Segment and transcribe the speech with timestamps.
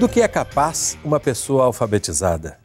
[0.00, 2.58] Do que é capaz uma pessoa alfabetizada?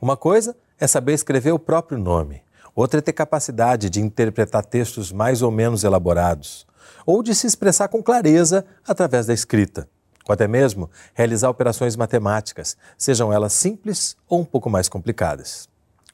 [0.00, 2.44] Uma coisa é saber escrever o próprio nome,
[2.76, 6.64] outra é ter capacidade de interpretar textos mais ou menos elaborados,
[7.04, 9.88] ou de se expressar com clareza através da escrita,
[10.28, 15.68] ou até mesmo realizar operações matemáticas, sejam elas simples ou um pouco mais complicadas.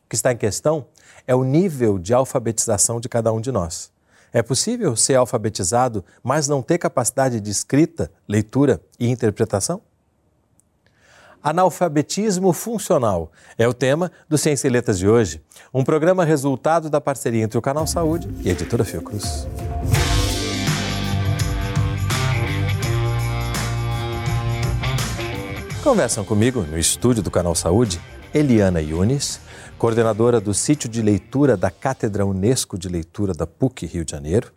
[0.07, 0.86] O que está em questão
[1.27, 3.93] é o nível de alfabetização de cada um de nós.
[4.32, 9.82] É possível ser alfabetizado, mas não ter capacidade de escrita, leitura e interpretação?
[11.42, 13.32] Analfabetismo funcional.
[13.59, 15.41] É o tema do Ciência e Letras de hoje,
[15.74, 19.48] um programa resultado da parceria entre o Canal Saúde e a Editora Fiocruz.
[25.82, 28.01] Conversam comigo no estúdio do Canal Saúde
[28.32, 29.40] Eliana Yunis,
[29.77, 34.52] coordenadora do sítio de leitura da Cátedra Unesco de Leitura da PUC Rio de Janeiro,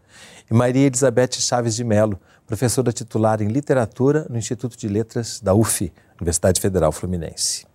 [0.50, 5.56] e Maria Elizabeth Chaves de Mello, professora titular em literatura no Instituto de Letras da
[5.56, 7.66] UF, Universidade Federal Fluminense.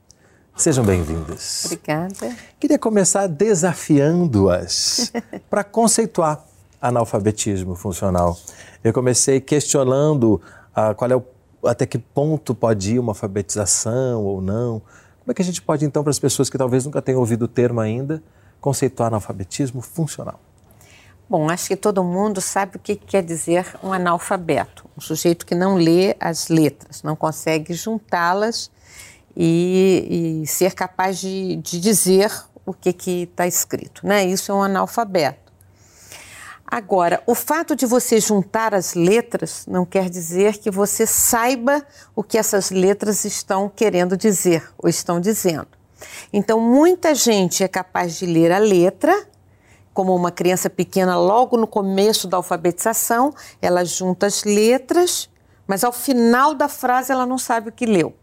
[0.56, 1.64] Sejam bem-vindas.
[1.66, 2.36] Obrigada.
[2.58, 5.12] Queria começar desafiando-as
[5.48, 6.44] para conceituar
[6.80, 8.38] analfabetismo funcional.
[8.82, 10.40] Eu comecei questionando
[10.74, 11.24] ah, qual é o,
[11.64, 14.80] até que ponto pode ir uma alfabetização ou não.
[15.20, 17.42] Como é que a gente pode, então, para as pessoas que talvez nunca tenham ouvido
[17.44, 18.22] o termo ainda,
[18.60, 20.40] conceituar analfabetismo funcional?
[21.30, 25.54] Bom, acho que todo mundo sabe o que quer dizer um analfabeto, um sujeito que
[25.54, 28.68] não lê as letras, não consegue juntá-las
[29.36, 32.32] e, e, ser capaz de, de dizer
[32.66, 32.90] o que
[33.22, 34.04] está escrito.
[34.04, 34.24] Né?
[34.24, 35.52] Isso é um analfabeto.
[36.66, 42.24] Agora, o fato de você juntar as letras não quer dizer que você saiba o
[42.24, 45.68] que essas letras estão querendo dizer ou estão dizendo.
[46.32, 49.30] Então, muita gente é capaz de ler a letra,
[50.00, 55.28] como uma criança pequena, logo no começo da alfabetização, ela junta as letras,
[55.66, 58.14] mas ao final da frase ela não sabe o que leu.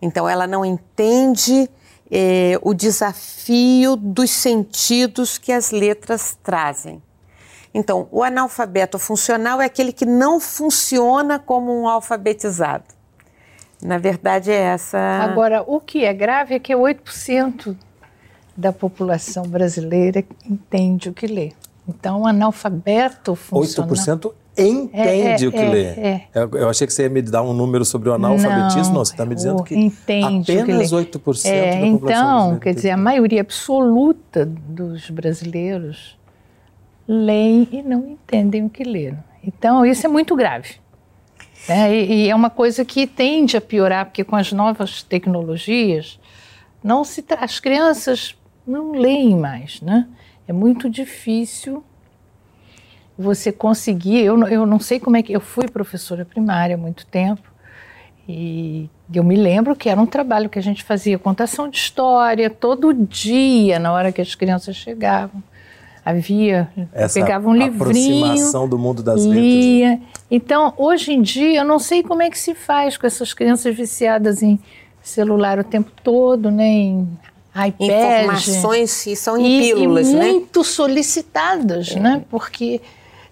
[0.00, 1.68] Então, ela não entende
[2.10, 7.02] eh, o desafio dos sentidos que as letras trazem.
[7.74, 12.86] Então, o analfabeto funcional é aquele que não funciona como um alfabetizado.
[13.82, 14.98] Na verdade, é essa.
[14.98, 17.76] Agora, o que é grave é que 8%
[18.56, 21.52] da população brasileira entende o que lê.
[21.88, 23.90] Então, o analfabeto funcional.
[23.90, 25.84] 8% entende é, é, o que é, lê.
[25.84, 26.28] É.
[26.34, 28.94] Eu achei que você ia me dar um número sobre o analfabetismo.
[28.94, 32.90] Não, você está me dizendo que entende apenas 8% é, da população Então, quer dizer,
[32.90, 36.16] a maioria absoluta dos brasileiros
[37.08, 39.18] leem e não entendem o que leram.
[39.44, 40.76] Então, isso é muito grave.
[41.68, 46.18] É, e, e, é uma coisa que tende a piorar, porque com as novas tecnologias,
[46.82, 48.36] não se as crianças
[48.66, 50.06] não leem mais, né?
[50.46, 51.82] É muito difícil
[53.18, 54.18] você conseguir.
[54.24, 55.32] Eu, eu não sei como é que.
[55.32, 57.42] Eu fui professora primária há muito tempo,
[58.28, 62.48] e eu me lembro que era um trabalho que a gente fazia contação de história
[62.48, 65.42] todo dia, na hora que as crianças chegavam
[66.04, 69.90] havia Essa pegava um livrinho aproximação do mundo das lia.
[69.90, 70.08] letras.
[70.30, 73.74] Então, hoje em dia, eu não sei como é que se faz com essas crianças
[73.74, 74.58] viciadas em
[75.00, 77.08] celular o tempo todo, né, em
[77.54, 77.80] iPad.
[77.80, 80.32] Informações que são em e, pílulas, e né?
[80.32, 82.00] muito solicitadas, é.
[82.00, 82.24] né?
[82.30, 82.80] Porque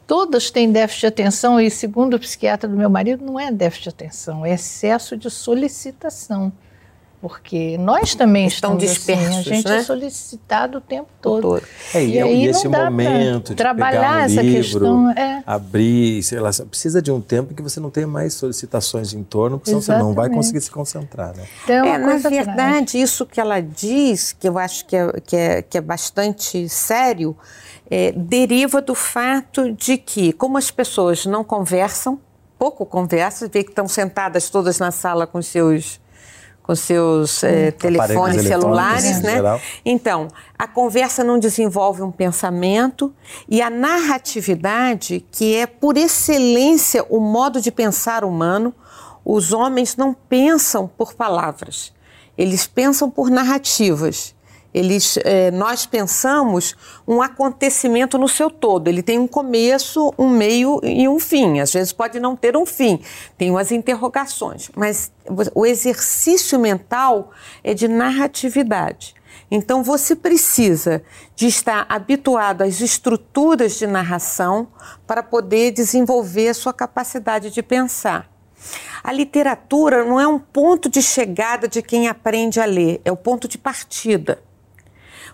[0.06, 3.84] todas têm déficit de atenção e, segundo o psiquiatra do meu marido, não é déficit
[3.84, 6.52] de atenção, é excesso de solicitação
[7.20, 9.76] porque nós também estão dispersos, assim, a gente né?
[9.76, 11.42] é solicitado o tempo todo.
[11.42, 11.62] todo.
[11.92, 15.42] É, e, e aí esse momento de trabalhar pegar um essa livro, questão, é.
[15.46, 19.22] abrir, sei lá, precisa de um tempo em que você não tenha mais solicitações em
[19.22, 21.44] torno, porque senão você não vai conseguir se concentrar, né?
[21.64, 25.62] Então, é, na verdade, isso que ela diz, que eu acho que é, que é,
[25.62, 27.36] que é bastante sério,
[27.90, 32.18] é, deriva do fato de que, como as pessoas não conversam,
[32.58, 35.99] pouco conversam, vê que estão sentadas todas na sala com seus
[36.70, 39.40] com seus é, telefones celulares, né?
[39.84, 43.12] Então, a conversa não desenvolve um pensamento
[43.48, 48.72] e a narratividade, que é por excelência o modo de pensar humano,
[49.24, 51.92] os homens não pensam por palavras,
[52.38, 54.32] eles pensam por narrativas.
[54.72, 56.76] Eles, é, nós pensamos
[57.06, 58.88] um acontecimento no seu todo.
[58.88, 61.60] Ele tem um começo, um meio e um fim.
[61.60, 63.00] Às vezes pode não ter um fim,
[63.36, 64.70] tem umas interrogações.
[64.76, 65.10] Mas
[65.54, 67.30] o exercício mental
[67.64, 69.14] é de narratividade.
[69.50, 71.02] Então você precisa
[71.34, 74.68] de estar habituado às estruturas de narração
[75.06, 78.30] para poder desenvolver a sua capacidade de pensar.
[79.02, 83.16] A literatura não é um ponto de chegada de quem aprende a ler, é o
[83.16, 84.40] ponto de partida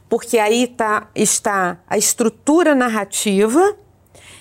[0.08, 3.76] porque aí tá, está a estrutura narrativa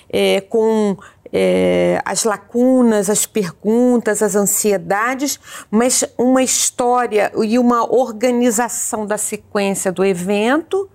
[0.10, 0.98] é, com
[1.34, 5.40] é, as lacunas, as perguntas, as ansiedades,
[5.70, 10.90] mas uma história e uma organização da sequência do evento,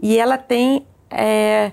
[0.00, 1.72] e ela tem é,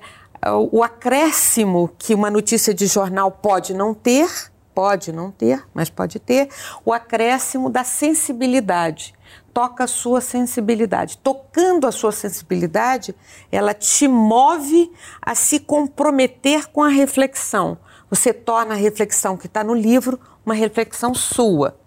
[0.71, 4.27] o acréscimo que uma notícia de jornal pode não ter,
[4.73, 6.49] pode não ter, mas pode ter,
[6.85, 9.13] o acréscimo da sensibilidade
[9.53, 11.17] toca a sua sensibilidade.
[11.17, 13.15] Tocando a sua sensibilidade,
[13.51, 17.77] ela te move a se comprometer com a reflexão.
[18.09, 21.77] Você torna a reflexão que está no livro uma reflexão sua.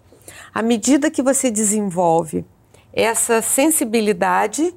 [0.53, 2.45] À medida que você desenvolve
[2.93, 4.73] essa sensibilidade,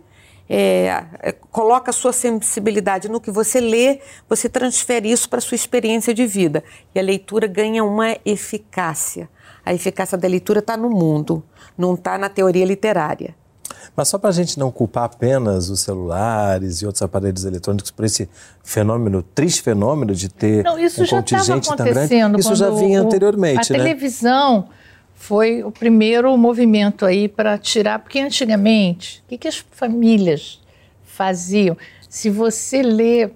[0.49, 5.43] é, é, coloca a sua sensibilidade no que você lê, você transfere isso para a
[5.43, 6.64] sua experiência de vida.
[6.94, 9.29] E a leitura ganha uma eficácia.
[9.69, 11.44] A eficácia da leitura está no mundo,
[11.76, 13.35] não está na teoria literária.
[13.94, 18.06] Mas só para a gente não culpar apenas os celulares e outros aparelhos eletrônicos por
[18.06, 18.31] esse
[18.65, 22.41] fenômeno, triste fenômeno de ter não, isso um já contingente tão grande.
[22.41, 23.82] Isso já vinha anteriormente, a né?
[23.82, 24.69] A televisão
[25.15, 30.62] foi o primeiro movimento aí para tirar, porque antigamente, o que, que as famílias
[31.05, 31.76] faziam?
[32.09, 33.29] Se você lê,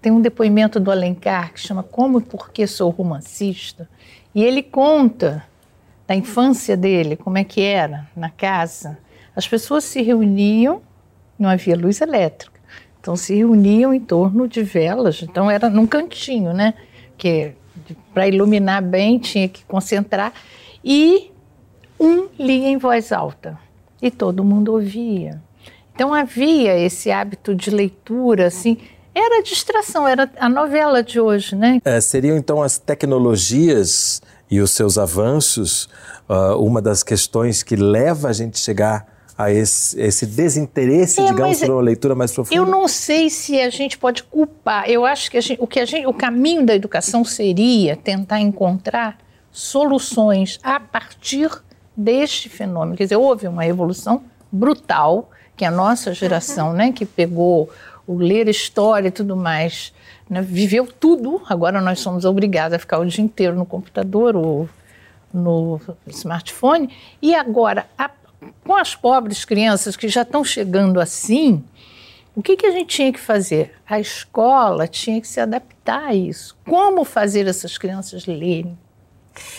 [0.00, 3.88] tem um depoimento do Alencar que chama Como e Por que Sou Romancista,
[4.32, 5.42] e ele conta
[6.06, 8.98] da infância dele, como é que era na casa,
[9.34, 10.82] as pessoas se reuniam,
[11.38, 12.60] não havia luz elétrica,
[13.00, 16.74] então se reuniam em torno de velas, então era num cantinho, né?
[17.16, 17.52] Que
[18.12, 20.32] para iluminar bem tinha que concentrar
[20.82, 21.30] e
[21.98, 23.58] um lia em voz alta
[24.00, 25.42] e todo mundo ouvia.
[25.94, 28.78] Então havia esse hábito de leitura, assim,
[29.14, 31.80] era distração, era a novela de hoje, né?
[31.84, 34.20] É, seriam então as tecnologias
[34.54, 35.88] e os seus avanços,
[36.28, 41.24] uh, uma das questões que leva a gente a chegar a esse, esse desinteresse, é,
[41.24, 42.54] digamos, por uma leitura mais profunda?
[42.54, 44.88] Eu não sei se a gente pode culpar.
[44.88, 49.18] Eu acho que gente, o que a gente, o caminho da educação seria tentar encontrar
[49.50, 51.50] soluções a partir
[51.96, 52.96] deste fenômeno.
[52.96, 54.22] Quer dizer, houve uma revolução
[54.52, 57.68] brutal que a nossa geração, né, que pegou
[58.06, 59.92] o ler história e tudo mais,
[60.28, 61.42] né, viveu tudo.
[61.48, 64.68] Agora nós somos obrigados a ficar o dia inteiro no computador ou
[65.32, 66.90] no smartphone.
[67.20, 68.10] E agora, a,
[68.64, 71.62] com as pobres crianças que já estão chegando assim,
[72.36, 73.72] o que, que a gente tinha que fazer?
[73.86, 76.56] A escola tinha que se adaptar a isso.
[76.68, 78.78] Como fazer essas crianças lerem?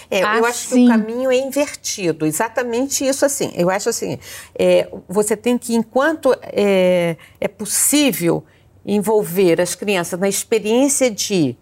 [0.09, 0.87] É, eu acho que o assim.
[0.87, 3.51] caminho é invertido, exatamente isso assim.
[3.55, 4.19] Eu acho assim,
[4.57, 8.43] é, você tem que, enquanto é, é possível,
[8.85, 11.57] envolver as crianças na experiência de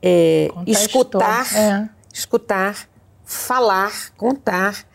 [0.00, 1.88] é, escutar, é.
[2.12, 2.88] escutar,
[3.24, 4.86] falar, contar,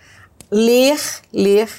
[0.49, 0.99] ler,
[1.33, 1.69] ler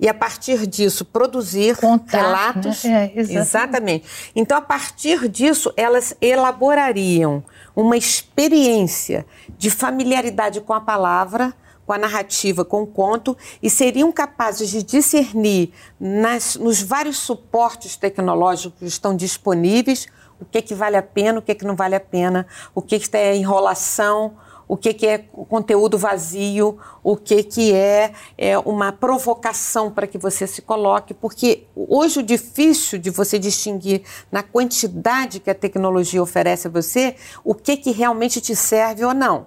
[0.00, 2.82] e a partir disso produzir Contar, relatos.
[2.82, 3.12] Né?
[3.14, 3.38] É, exatamente.
[3.38, 4.06] exatamente.
[4.34, 9.26] Então, a partir disso, elas elaborariam uma experiência
[9.58, 11.54] de familiaridade com a palavra,
[11.86, 17.96] com a narrativa, com o conto, e seriam capazes de discernir nas, nos vários suportes
[17.96, 20.06] tecnológicos que estão disponíveis
[20.42, 22.98] o que, que vale a pena, o que, que não vale a pena, o que,
[22.98, 24.34] que é enrolação,
[24.66, 25.18] o que, que é
[25.48, 31.66] conteúdo vazio, o que, que é, é uma provocação para que você se coloque, porque
[31.74, 37.54] hoje o difícil de você distinguir na quantidade que a tecnologia oferece a você o
[37.54, 39.46] que, que realmente te serve ou não.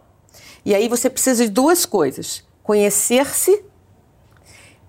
[0.63, 3.63] E aí você precisa de duas coisas: conhecer-se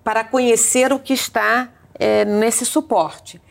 [0.03, 3.41] para conhecer o que está é, nesse suporte.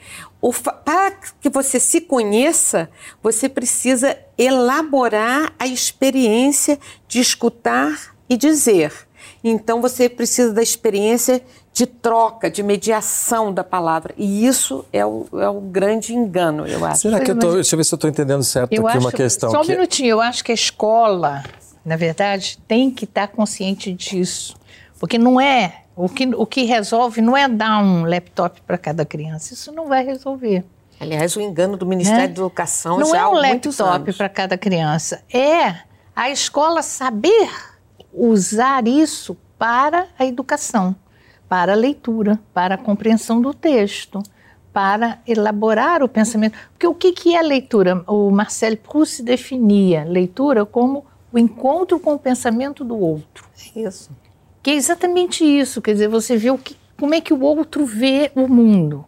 [0.47, 1.11] O, para
[1.41, 2.89] que você se conheça,
[3.21, 8.93] você precisa elaborar a experiência de escutar e dizer.
[9.43, 14.15] Então você precisa da experiência de troca, de mediação da palavra.
[14.17, 17.01] E isso é o, é o grande engano, eu acho.
[17.01, 19.07] Será que eu tô, deixa eu ver se eu estou entendendo certo eu aqui acho,
[19.07, 19.51] uma questão.
[19.51, 19.73] Só um que...
[19.73, 21.43] minutinho, eu acho que a escola,
[21.85, 24.55] na verdade, tem que estar consciente disso.
[25.01, 29.05] Porque não é o que, o que resolve não é dar um laptop para cada
[29.05, 30.63] criança, isso não vai resolver.
[31.01, 32.29] Aliás, o engano do Ministério né?
[32.29, 35.75] da Educação não já é um laptop para cada criança, é
[36.15, 37.51] a escola saber
[38.13, 40.95] usar isso para a educação,
[41.49, 44.23] para a leitura, para a compreensão do texto,
[44.73, 46.57] para elaborar o pensamento.
[46.73, 48.05] Porque o que, que é leitura?
[48.07, 53.49] O Marcel Proust definia leitura como o encontro com o pensamento do outro.
[53.75, 54.11] Isso.
[54.67, 57.87] Que é exatamente isso, quer dizer, você vê o que, como é que o outro
[57.87, 59.05] vê o mundo.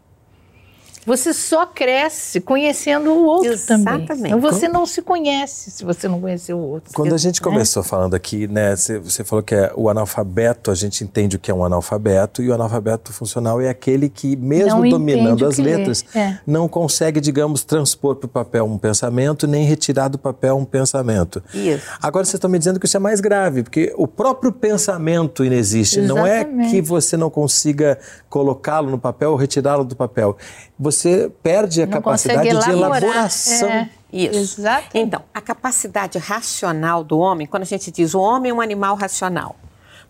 [1.08, 4.08] Você só cresce conhecendo o outro Exatamente.
[4.08, 4.26] também.
[4.26, 6.92] Então você não se conhece se você não conhecer o outro.
[6.92, 11.02] Quando a gente começou falando aqui, né, você, falou que é o analfabeto, a gente
[11.02, 14.90] entende o que é um analfabeto, e o analfabeto funcional é aquele que, mesmo Não
[14.90, 16.36] dominando as letras, É.
[16.46, 21.42] não consegue, digamos, transpor para o papel um pensamento, nem retirar do papel um pensamento.
[21.54, 21.86] Isso.
[22.02, 26.02] Agora vocês estão me dizendo que isso é mais grave, porque o próprio pensamento inexiste.
[26.02, 26.70] Não é Exatamente.
[26.70, 27.98] que você não consiga
[28.28, 30.36] colocá-lo no papel ou retirá-lo do papel.
[30.78, 33.68] Você perde a Não capacidade de elaboração.
[33.68, 33.90] É.
[34.12, 34.60] Isso.
[34.60, 34.88] Exato.
[34.94, 38.96] Então, a capacidade racional do homem, quando a gente diz o homem é um animal
[38.96, 39.56] racional,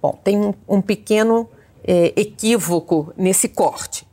[0.01, 1.49] bom, tem um, um pequeno
[1.85, 4.07] eh, equívoco nesse corte.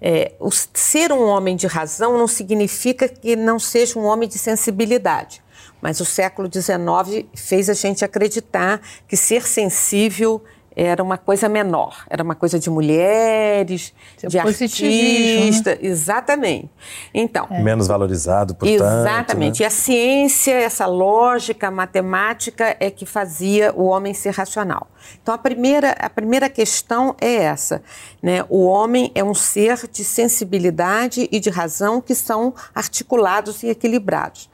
[0.00, 4.38] Eh, o ser um homem de razão não significa que não seja um homem de
[4.38, 5.42] sensibilidade.
[5.80, 10.42] Mas o século XIX fez a gente acreditar que ser sensível
[10.80, 15.42] era uma coisa menor, era uma coisa de mulheres, Seu de positivismo, né?
[15.42, 15.78] artistas.
[15.82, 16.70] Exatamente.
[17.12, 18.80] Então, Menos valorizado, portanto.
[18.80, 19.58] Exatamente.
[19.58, 19.64] né?
[19.64, 24.86] E a ciência, essa lógica, a matemática é que fazia o homem ser racional.
[25.20, 27.82] Então a primeira, a primeira questão é essa,
[28.22, 28.44] né?
[28.48, 34.48] O homem é um ser de sensibilidade e de razão que são articulados e equilibrados.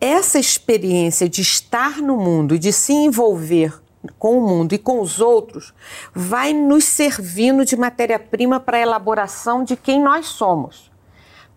[0.00, 3.80] Essa experiência de estar no mundo e de se envolver
[4.18, 5.74] com o mundo e com os outros
[6.14, 10.90] vai nos servindo de matéria-prima para a elaboração de quem nós somos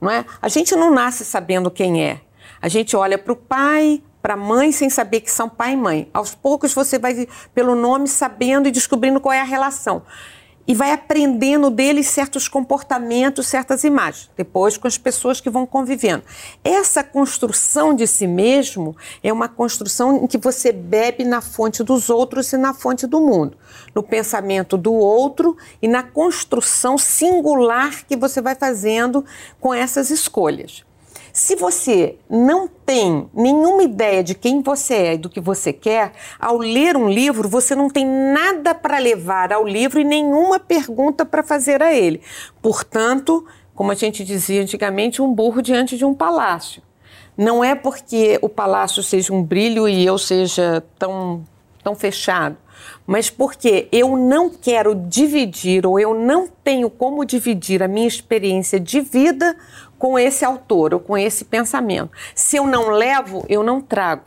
[0.04, 0.26] não é?
[0.42, 2.20] A gente não nasce sabendo quem é.
[2.62, 5.78] A gente olha para o pai, para a mãe, sem saber que são pai e
[5.78, 6.10] mãe.
[6.14, 10.04] Aos poucos você vai, pelo nome, sabendo e descobrindo qual é a relação.
[10.66, 14.30] E vai aprendendo deles certos comportamentos, certas imagens.
[14.38, 16.24] Depois, com as pessoas que vão convivendo.
[16.64, 22.10] Essa construção de si mesmo é uma construção em que você bebe na fonte dos
[22.10, 23.58] outros e na fonte do mundo.
[23.94, 29.26] No pensamento do outro e na construção singular que você vai fazendo
[29.60, 30.86] com essas escolhas.
[31.34, 36.12] Se você não tem nenhuma ideia de quem você é e do que você quer,
[36.40, 41.26] ao ler um livro, você não tem nada para levar ao livro e nenhuma pergunta
[41.26, 42.22] para fazer a ele.
[42.62, 46.84] Portanto, como a gente dizia antigamente, um burro diante de um palácio.
[47.36, 51.44] Não é porque o palácio seja um brilho e eu seja tão,
[51.84, 52.58] tão fechado,
[53.08, 58.80] mas porque eu não quero dividir ou eu não tenho como dividir a minha experiência
[58.80, 59.56] de vida
[60.04, 62.12] com esse autor ou com esse pensamento.
[62.36, 64.26] Se eu não levo, eu não trago.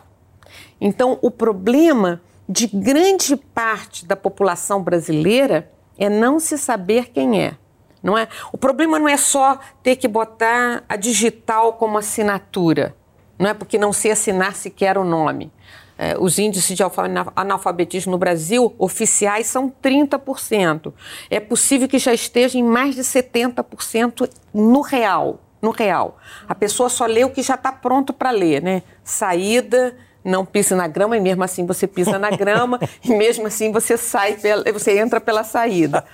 [0.81, 7.59] Então, o problema de grande parte da população brasileira é não se saber quem é.
[8.03, 8.27] Não é?
[8.55, 12.97] O problema não é só ter que botar a digital como assinatura,
[13.39, 15.53] não é porque não sei assinar sequer o nome.
[15.99, 17.05] É, os índices de alfa-
[17.37, 20.91] analfabetismo no Brasil oficiais são 30%.
[21.29, 25.41] É possível que já esteja em mais de 70% no real.
[25.67, 26.19] No real.
[26.49, 28.85] A pessoa só lê o que já está pronto para ler, né?
[29.03, 33.73] Saída, não pisa na grama, e mesmo assim você pisa na grama, e mesmo assim
[33.73, 36.05] você sai, pela, você entra pela saída.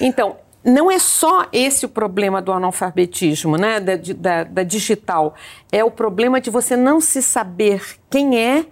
[0.00, 5.36] Então, não é só esse o problema do analfabetismo, né, da, da, da digital.
[5.70, 8.66] É o problema de você não se saber quem é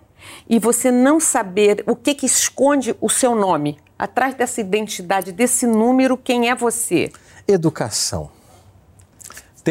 [0.51, 3.79] e você não saber o que, que esconde o seu nome.
[3.97, 7.13] Atrás dessa identidade, desse número, quem é você?
[7.47, 8.37] Educação.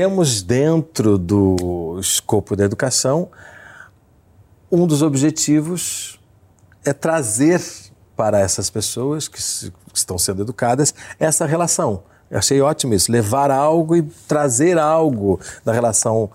[0.01, 3.30] Temos dentro do escopo da educação
[4.72, 6.20] um dos objetivos
[6.86, 7.60] é trazer
[8.16, 12.04] para essas pessoas que, se- que estão sendo educadas essa relação.
[12.30, 16.30] Eu achei ótimo isso, levar algo e trazer algo da relação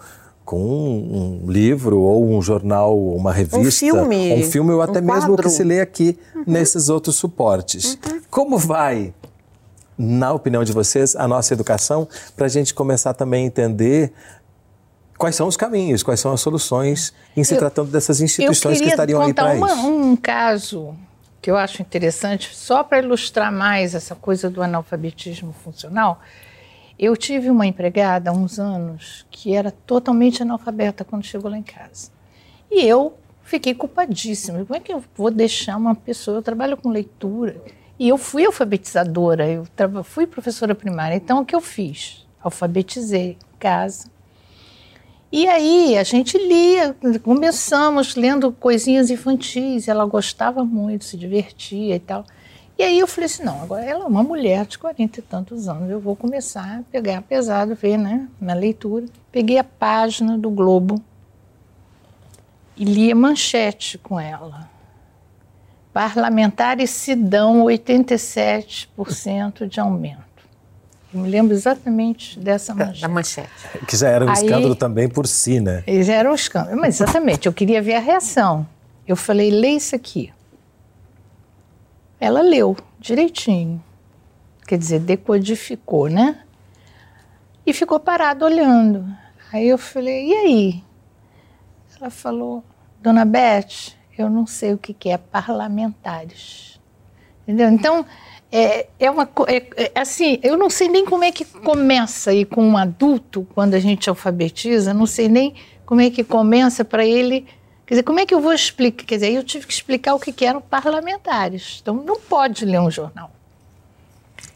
[0.45, 4.83] com um, um livro ou um jornal, ou uma revista, filme, ou um filme ou
[4.83, 7.97] até um mesmo o que se lê aqui nesses outros suportes.
[8.29, 9.15] Como vai
[10.05, 14.13] na opinião de vocês, a nossa educação, para a gente começar também a entender
[15.17, 18.89] quais são os caminhos, quais são as soluções em se Eu- tratando dessas instituições que
[18.89, 19.65] estariam aí para isso.
[19.87, 20.95] um caso
[21.41, 26.21] que eu acho interessante, só para ilustrar mais essa coisa do analfabetismo funcional.
[26.99, 31.63] Eu tive uma empregada há uns anos que era totalmente analfabeta quando chegou lá em
[31.63, 32.11] casa.
[32.71, 34.65] E eu fiquei culpadíssima.
[34.65, 36.39] Como é que eu vou deixar uma pessoa?
[36.39, 37.57] Eu trabalho com leitura.
[38.03, 39.65] E eu fui alfabetizadora, eu
[40.03, 41.15] fui professora primária.
[41.15, 42.27] Então, o que eu fiz?
[42.43, 44.11] Alfabetizei em casa.
[45.31, 52.01] E aí a gente lia, começamos lendo coisinhas infantis, ela gostava muito, se divertia e
[52.01, 52.25] tal.
[52.77, 55.69] E aí eu falei assim, não, agora ela é uma mulher de 40 e tantos
[55.69, 59.07] anos, eu vou começar a pegar pesado, ver, né, na leitura.
[59.31, 61.01] Peguei a página do Globo
[62.77, 64.72] e li a manchete com ela.
[65.93, 70.23] Parlamentares se dão 87% de aumento.
[71.13, 73.01] Eu me lembro exatamente dessa manchete.
[73.03, 73.51] da manchete.
[73.87, 75.85] Que já era um Aí- escândalo também por si, né?
[76.03, 76.81] Já era um escândalo.
[76.81, 78.67] Mas exatamente, eu queria ver a reação.
[79.07, 80.33] Eu falei, lê isso aqui.
[82.19, 83.83] Ela leu direitinho.
[84.67, 86.39] Quer dizer, decodificou, né?
[87.67, 89.05] E ficou parada olhando.
[89.53, 90.83] Aí eu falei, e aí?
[92.01, 92.65] Ela falou,
[93.03, 93.93] Dona Beth,
[94.23, 96.81] eu não sei o que que é parlamentares.
[97.43, 97.69] Entendeu?
[97.69, 98.07] Então,
[98.51, 102.45] é, é uma é, é, assim, eu não sei nem como é que começa aí
[102.45, 105.55] com um adulto, quando a gente alfabetiza, não sei nem
[105.87, 107.47] como é que começa para ele.
[107.87, 109.05] Quer dizer, como é que eu vou explicar?
[109.05, 111.79] Quer dizer, eu tive que explicar o que, que eram parlamentares.
[111.83, 113.31] Então, não pode ler um jornal.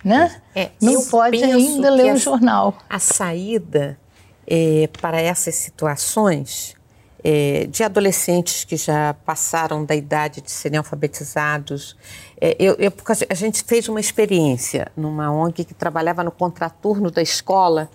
[0.04, 0.40] Né?
[0.54, 2.76] É, não pode ainda ler um jornal.
[2.88, 3.98] A saída
[4.46, 6.76] é, para essas situações
[7.28, 11.96] é, de adolescentes que já passaram da idade de serem alfabetizados.
[12.40, 12.92] é, eu, eu-
[13.28, 17.90] a gente fez uma experiência numa ONG que trabalhava no contraturno da escola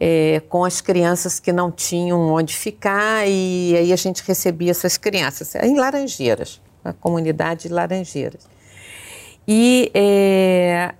[0.00, 4.96] é, com as crianças que não tinham onde ficar e aí a gente recebia essas
[4.96, 8.40] crianças em Laranjeiras, na comunidade de Laranjeiras.
[9.46, 10.94] E é,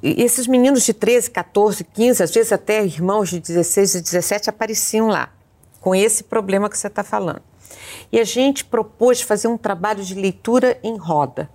[0.00, 5.08] esses meninos de 13, 14, 15, às vezes até irmãos de 16 e 17 apareciam
[5.08, 5.30] lá,
[5.86, 7.42] com esse problema que você está falando.
[8.10, 11.48] E a gente propôs fazer um trabalho de leitura em roda,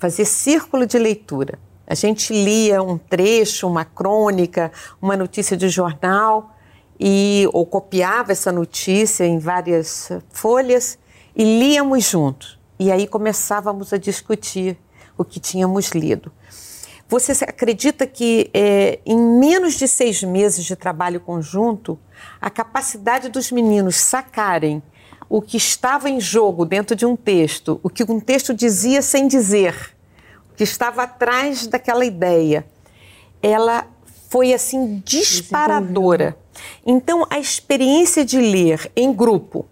[0.00, 1.60] fazer círculo de leitura.
[1.86, 6.56] A gente lia um trecho, uma crônica, uma notícia de jornal,
[6.98, 10.98] e, ou copiava essa notícia em várias folhas
[11.36, 12.58] e líamos juntos.
[12.80, 14.76] E aí começávamos a discutir
[15.16, 16.32] o que tínhamos lido.
[17.08, 21.98] Você acredita que eh, em menos de seis meses de trabalho conjunto,
[22.38, 24.82] a capacidade dos meninos sacarem
[25.26, 29.26] o que estava em jogo dentro de um texto, o que um texto dizia sem
[29.26, 29.74] dizer,
[30.52, 32.66] o que estava atrás daquela ideia,
[33.42, 33.86] ela
[34.28, 36.36] foi assim disparadora.
[36.84, 39.64] Então, a experiência de ler em grupo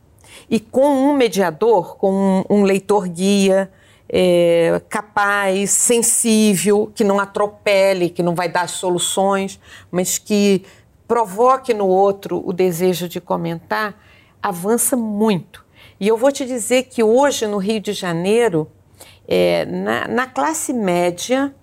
[0.48, 3.70] e com um mediador, com um, um leitor guia
[4.08, 9.60] é, capaz, sensível, que não atropele, que não vai dar soluções,
[9.90, 10.64] mas que
[11.06, 14.00] provoque no outro o desejo de comentar,
[14.42, 15.64] avança muito.
[15.98, 18.70] E eu vou te dizer que hoje no Rio de Janeiro,
[19.26, 21.54] é, na, na classe média,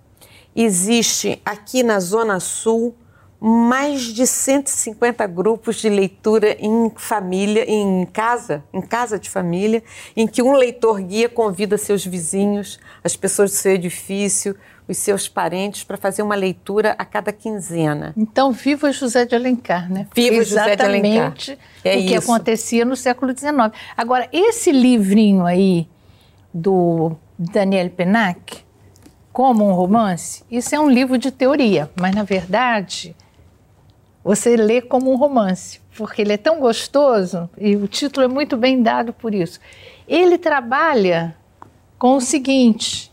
[0.56, 2.96] existe aqui na Zona Sul
[3.46, 9.84] mais de 150 grupos de leitura em família, em casa, em casa de família,
[10.16, 14.56] em que um leitor guia convida seus vizinhos, as pessoas do seu edifício,
[14.88, 18.14] os seus parentes para fazer uma leitura a cada quinzena.
[18.16, 20.08] Então, viva José de Alencar, né?
[20.16, 21.34] Viva José de Alencar.
[21.36, 22.32] Exatamente É o que isso.
[22.32, 23.54] acontecia no século XIX.
[23.98, 25.86] Agora, esse livrinho aí
[26.54, 28.64] do Daniel Penac,
[29.34, 33.14] como um romance, isso é um livro de teoria, mas na verdade
[34.24, 38.56] você lê como um romance, porque ele é tão gostoso e o título é muito
[38.58, 39.60] bem dado por isso.
[40.08, 41.36] Ele trabalha
[42.00, 43.12] com o seguinte: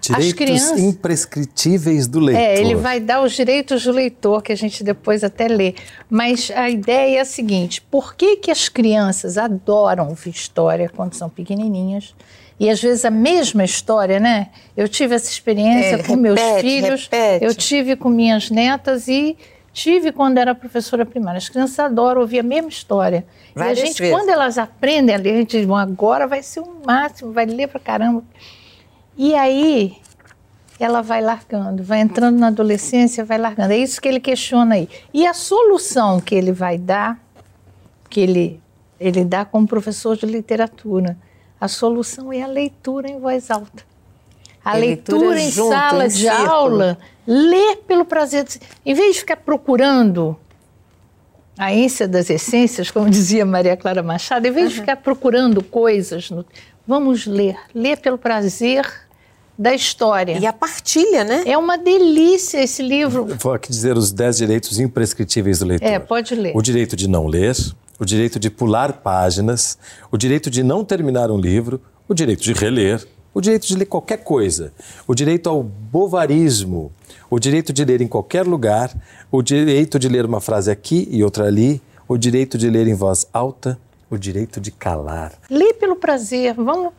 [0.00, 2.42] Direitos crianças- imprescritíveis do leitor.
[2.42, 5.74] é, ele vai dar os direitos do leitor, que a gente depois até lê.
[6.08, 11.14] Mas a ideia é a seguinte: por que, que as crianças adoram ouvir história quando
[11.14, 12.14] são pequenininhas?
[12.60, 14.48] E às vezes a mesma história, né?
[14.76, 17.44] Eu tive essa experiência É, com meus repete, filhos, repete.
[17.44, 19.36] eu tive com minhas netas e
[19.78, 21.38] tive quando era professora primária.
[21.38, 23.24] As crianças adoram ouvir a mesma história.
[23.54, 24.16] Várias e a gente, vezes.
[24.16, 27.46] quando elas aprendem a ler, a gente diz, "Bom, agora vai ser o máximo, vai
[27.46, 28.24] ler pra caramba.
[29.16, 29.96] E aí
[30.80, 33.72] ela vai largando, vai entrando na adolescência, vai largando.
[33.72, 34.88] É isso que ele questiona aí.
[35.14, 37.18] E a solução que ele vai dar,
[38.10, 38.60] que ele,
[38.98, 41.16] ele dá como professor de literatura,
[41.60, 43.82] a solução é a leitura em voz alta.
[44.70, 46.50] A É leitura, leitura em junto, sala em de círculo.
[46.50, 48.60] aula, ler pelo prazer de...
[48.84, 50.36] Em vez de ficar procurando
[51.56, 56.30] a ência das essências, como dizia Maria Clara Machado, em vez de ficar procurando coisas,
[56.30, 56.44] no-
[56.86, 57.56] vamos ler.
[57.74, 58.84] Ler pelo prazer
[59.58, 60.38] da história.
[60.38, 61.42] E a partilha, né?
[61.46, 63.26] É uma delícia esse livro.
[63.40, 65.88] Vou aqui dizer os 10 direitos imprescritíveis do leitor.
[65.88, 66.52] É, pode ler.
[66.54, 67.56] O direito de não ler,
[67.98, 69.76] o direito de pular páginas,
[70.12, 73.86] o direito de não terminar um livro, o direito de reler, o direito de ler
[73.86, 74.72] qualquer coisa,
[75.06, 76.92] o direito ao bovarismo,
[77.30, 78.94] o direito de ler em qualquer lugar,
[79.30, 82.94] o direito de ler uma frase aqui e outra ali, o direito de ler em
[82.94, 83.78] voz alta,
[84.10, 85.32] o direito de calar.
[85.50, 86.54] Lê pelo prazer.
[86.54, 86.92] Vamos.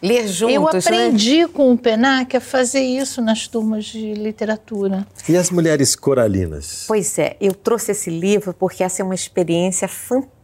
[0.00, 0.68] Ler juntos, Eu né?
[0.78, 5.04] aprendi com o Penac a fazer isso nas turmas de literatura.
[5.28, 6.84] E as mulheres coralinas?
[6.86, 10.37] Pois é, eu trouxe esse livro porque essa é uma experiência fantástica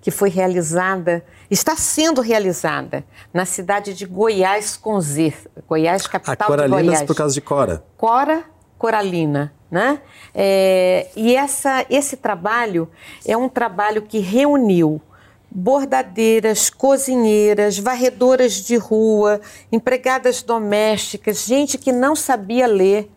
[0.00, 5.34] que foi realizada, está sendo realizada na cidade de Goiás com Z,
[5.68, 7.02] Goiás, A capital de coralinas Goiás.
[7.02, 7.84] por causa de Cora.
[7.96, 8.44] Cora
[8.78, 9.52] Coralina.
[9.70, 10.00] Né?
[10.34, 12.90] É, e essa, esse trabalho
[13.24, 15.00] é um trabalho que reuniu
[15.50, 23.10] bordadeiras, cozinheiras, varredoras de rua, empregadas domésticas, gente que não sabia ler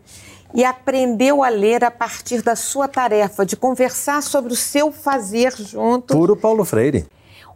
[0.54, 5.52] e aprendeu a ler a partir da sua tarefa de conversar sobre o seu fazer
[5.56, 6.14] junto.
[6.14, 7.06] Puro Paulo Freire.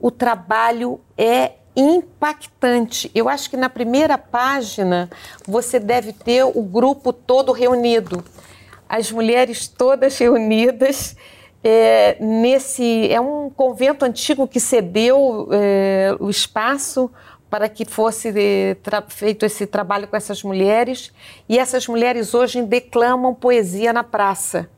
[0.00, 3.10] O trabalho é impactante.
[3.14, 5.08] Eu acho que na primeira página
[5.46, 8.24] você deve ter o grupo todo reunido,
[8.88, 11.16] as mulheres todas reunidas
[11.62, 17.10] é, nesse é um convento antigo que cedeu é, o espaço
[17.50, 18.32] para que fosse
[19.08, 21.12] feito esse trabalho com essas mulheres
[21.48, 24.68] e essas mulheres hoje declamam poesia na praça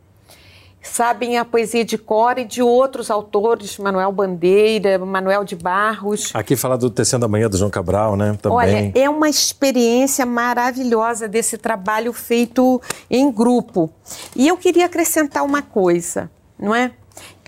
[0.84, 6.32] sabem a poesia de cor e de outros autores, Manuel Bandeira, Manuel de Barros.
[6.34, 8.36] Aqui fala do Tecendo Amanhã do João Cabral, né?
[8.42, 8.58] Também.
[8.58, 13.92] Olha, é uma experiência maravilhosa desse trabalho feito em grupo.
[14.34, 16.28] E eu queria acrescentar uma coisa
[16.62, 16.92] não é?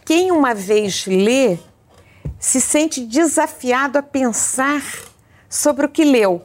[0.04, 1.56] Quem uma vez lê
[2.38, 4.82] se sente desafiado a pensar
[5.54, 6.42] sobre o que leu.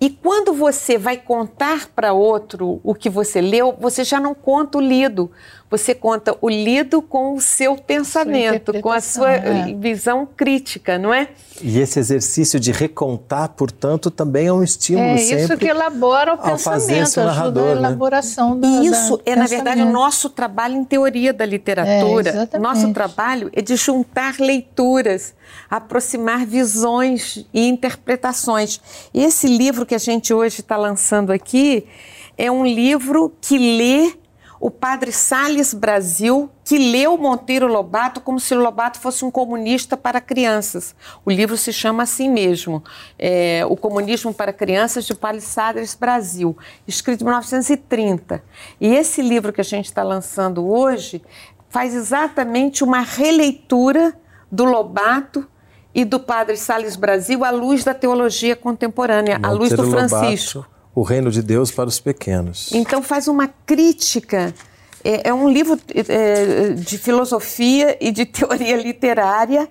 [0.00, 4.78] E quando você vai contar para outro o que você leu, você já não conta
[4.78, 5.30] o lido,
[5.72, 9.74] você conta o lido com o seu pensamento, com a sua é.
[9.74, 11.28] visão crítica, não é?
[11.62, 15.34] E esse exercício de recontar, portanto, também é um estímulo é sempre.
[15.34, 17.72] É isso que elabora o pensamento, ajuda a né?
[17.72, 18.60] elaboração né?
[18.60, 22.50] da, Isso da é, na verdade, o nosso trabalho em teoria da literatura.
[22.52, 25.32] É, nosso trabalho é de juntar leituras,
[25.70, 28.78] aproximar visões e interpretações.
[29.14, 31.86] E esse livro que a gente hoje está lançando aqui
[32.36, 34.21] é um livro que lê
[34.62, 40.20] o padre Sales Brasil, que leu Monteiro Lobato como se Lobato fosse um comunista para
[40.20, 40.94] crianças.
[41.24, 42.80] O livro se chama assim mesmo,
[43.18, 48.40] é, O Comunismo para Crianças, de Padre Sales Brasil, escrito em 1930.
[48.80, 51.20] E esse livro que a gente está lançando hoje
[51.68, 54.16] faz exatamente uma releitura
[54.48, 55.44] do Lobato
[55.92, 60.60] e do Padre Sales Brasil à luz da teologia contemporânea, Monteiro à luz do Francisco.
[60.60, 62.70] Lobato o reino de Deus para os pequenos.
[62.72, 64.54] Então faz uma crítica.
[65.04, 65.78] É, é um livro
[66.08, 69.68] é, de filosofia e de teoria literária,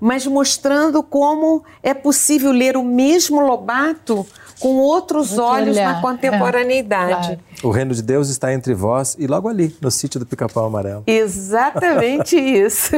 [0.00, 4.26] mas mostrando como é possível ler o mesmo Lobato
[4.58, 5.94] com outros Muito olhos olhar.
[5.94, 7.32] na contemporaneidade.
[7.32, 7.40] É, claro.
[7.64, 11.02] O reino de Deus está entre vós e logo ali, no sítio do Pica-Pau Amarelo.
[11.06, 12.92] Exatamente isso.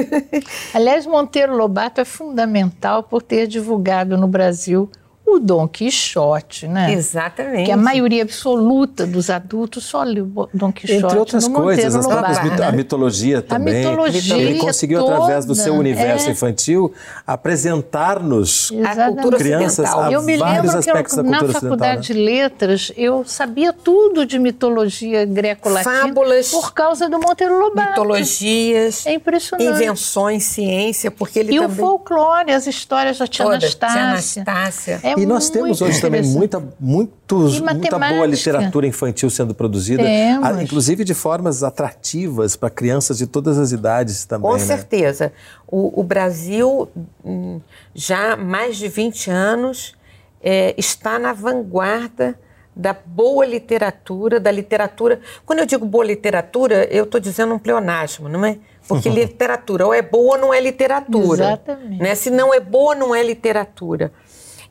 [0.75, 4.91] Aliás, Monteiro Lobato é fundamental por ter divulgado no Brasil
[5.35, 6.93] o Dom Quixote, né?
[6.93, 7.67] Exatamente.
[7.67, 11.05] Que a maioria absoluta dos adultos só o Dom Quixote.
[11.05, 13.87] Entre outras coisas, as próprias mit a mitologia também.
[13.87, 16.33] A mitologia Ele conseguiu, toda, através do seu universo é...
[16.33, 16.93] infantil,
[17.27, 22.03] apresentar-nos a cultura crianças a eu me vários aspectos eu, da cultura Na faculdade né?
[22.03, 26.03] de letras, eu sabia tudo de mitologia greco-latina.
[26.03, 26.51] Fábulas.
[26.51, 27.91] Por causa do Monteiro Lobato.
[27.91, 29.07] Mitologias.
[29.07, 29.69] É impressionante.
[29.69, 31.71] Invenções, ciência, porque ele e também...
[31.71, 33.95] E o folclore, as histórias da Tia Toda, Anastácia.
[33.95, 35.01] Tia Anastácia.
[35.03, 40.03] É e nós temos hoje também muita, muitos, muita boa literatura infantil sendo produzida,
[40.43, 44.51] a, inclusive de formas atrativas para crianças de todas as idades também.
[44.51, 44.63] Com né?
[44.63, 45.33] certeza.
[45.67, 46.89] O, o, Brasil,
[47.25, 47.61] hum,
[47.95, 49.95] já há mais de 20 anos,
[50.43, 52.39] é, está na vanguarda
[52.77, 55.21] da boa literatura, da literatura.
[55.47, 58.59] Quando eu digo boa literatura, eu estou dizendo um pleonasmo, não é?
[58.87, 61.45] Porque literatura ou é boa ou não é literatura.
[61.45, 62.03] Exatamente.
[62.03, 62.15] Né?
[62.15, 64.13] Se não é boa, não é literatura.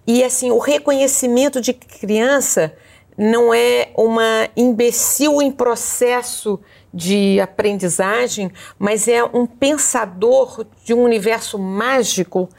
[0.06, 2.74] E assim, o reconhecimento de criança
[3.18, 6.60] não é uma imbecil em processo
[6.94, 12.50] de aprendizagem, mas é um pensador de um universo mágico.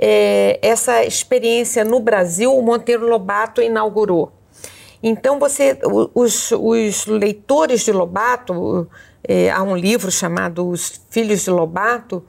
[0.00, 4.32] É, essa experiência no Brasil, o Monteiro Lobato inaugurou.
[5.02, 5.78] Então, você,
[6.14, 8.86] os, os leitores de Lobato,
[9.26, 12.22] é, há um livro chamado Os Filhos de Lobato,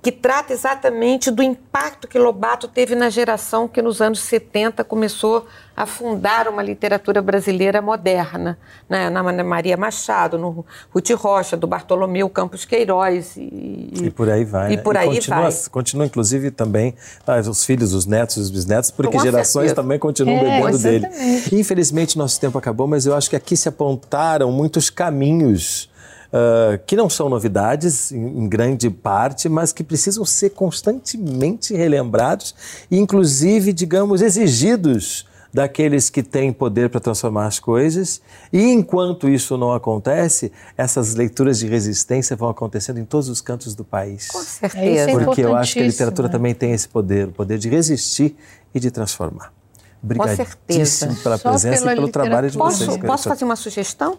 [0.00, 5.46] que trata exatamente do impacto que Lobato teve na geração que nos anos 70 começou
[5.76, 8.58] a fundar uma literatura brasileira moderna,
[8.88, 9.10] né?
[9.10, 14.72] na Maria Machado, no Ruth Rocha, do Bartolomeu Campos Queiroz e, e por aí vai.
[14.72, 14.82] E né?
[14.82, 15.52] por aí continua, vai.
[15.70, 16.94] Continua inclusive também
[17.26, 19.74] ah, os filhos, os netos, os bisnetos, porque Com gerações certeza.
[19.74, 21.18] também continuam é, bebendo exatamente.
[21.20, 21.60] dele.
[21.60, 25.88] Infelizmente nosso tempo acabou, mas eu acho que aqui se apontaram muitos caminhos
[26.32, 32.54] uh, que não são novidades em, em, grande parte, mas que precisam ser constantemente relembrados
[32.90, 38.20] e, inclusive, digamos, exigidos daqueles que têm poder para transformar as coisas.
[38.52, 43.74] E enquanto isso não acontece, essas leituras de resistência vão acontecendo em todos os cantos
[43.74, 44.28] do país.
[44.28, 45.10] Com certeza.
[45.10, 48.36] É Porque eu acho que a literatura também tem esse poder, o poder de resistir
[48.74, 49.52] e de transformar.
[50.02, 52.96] Obrigadíssimo pela Só presença pela e pelo trabalho de posso, vocês.
[52.98, 54.18] Posso fazer uma sugestão?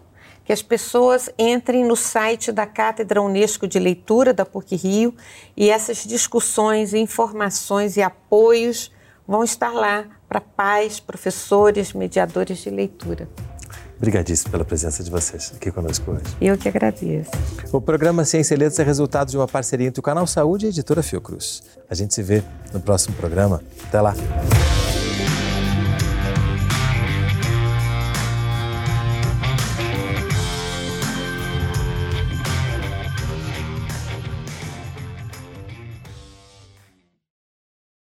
[0.50, 5.14] Que as pessoas entrem no site da Cátedra Unesco de Leitura da PUC Rio
[5.56, 8.92] e essas discussões, informações e apoios
[9.28, 13.30] vão estar lá para pais, professores, mediadores de leitura.
[13.98, 16.36] Obrigadíssimo pela presença de vocês aqui conosco hoje.
[16.42, 17.30] Eu que agradeço.
[17.72, 20.70] O programa Ciência e Letras é resultado de uma parceria entre o Canal Saúde e
[20.70, 21.62] a Editora Fiocruz.
[21.88, 22.42] A gente se vê
[22.74, 23.62] no próximo programa.
[23.88, 24.16] Até lá.